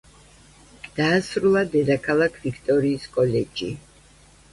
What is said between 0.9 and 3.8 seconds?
დაასრულა დედაქალაქ ვიქტორიის კოლეჯი.